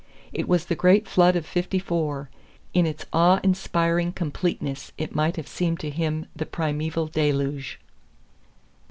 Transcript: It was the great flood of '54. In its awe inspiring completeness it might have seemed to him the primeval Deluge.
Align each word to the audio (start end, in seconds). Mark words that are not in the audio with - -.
It 0.33 0.47
was 0.47 0.65
the 0.65 0.73
great 0.73 1.07
flood 1.07 1.35
of 1.35 1.45
'54. 1.45 2.27
In 2.73 2.87
its 2.87 3.05
awe 3.13 3.39
inspiring 3.43 4.13
completeness 4.13 4.91
it 4.97 5.13
might 5.13 5.35
have 5.35 5.47
seemed 5.47 5.79
to 5.81 5.91
him 5.91 6.25
the 6.35 6.47
primeval 6.47 7.05
Deluge. 7.05 7.79